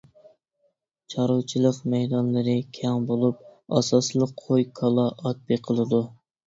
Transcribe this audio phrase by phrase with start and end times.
[1.13, 3.47] چارۋىچىلىق مەيدانلىرى كەڭ بولۇپ،
[3.79, 6.07] ئاساسلىق قوي، كالا، ئات بېقىلىدۇ.